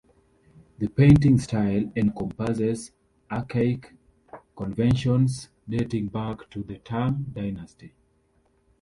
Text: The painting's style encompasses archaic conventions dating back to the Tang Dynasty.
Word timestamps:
The 0.79 0.87
painting's 0.87 1.43
style 1.43 1.91
encompasses 1.95 2.91
archaic 3.29 3.93
conventions 4.55 5.49
dating 5.69 6.07
back 6.07 6.49
to 6.49 6.63
the 6.63 6.79
Tang 6.79 7.27
Dynasty. 7.31 7.93